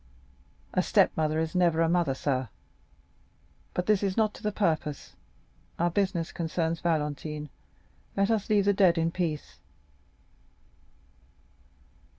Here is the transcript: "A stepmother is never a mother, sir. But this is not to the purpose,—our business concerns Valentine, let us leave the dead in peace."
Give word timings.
"A 0.73 0.81
stepmother 0.81 1.37
is 1.37 1.53
never 1.53 1.79
a 1.79 1.87
mother, 1.87 2.15
sir. 2.15 2.49
But 3.75 3.85
this 3.85 4.01
is 4.01 4.17
not 4.17 4.33
to 4.33 4.41
the 4.41 4.51
purpose,—our 4.51 5.91
business 5.91 6.31
concerns 6.31 6.79
Valentine, 6.81 7.49
let 8.17 8.31
us 8.31 8.49
leave 8.49 8.65
the 8.65 8.73
dead 8.73 8.97
in 8.97 9.11
peace." 9.11 9.59